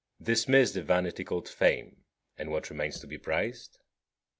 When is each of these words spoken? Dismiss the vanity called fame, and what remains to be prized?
Dismiss 0.19 0.71
the 0.71 0.81
vanity 0.81 1.23
called 1.23 1.47
fame, 1.47 2.05
and 2.35 2.49
what 2.49 2.71
remains 2.71 2.99
to 3.01 3.05
be 3.05 3.19
prized? 3.19 3.77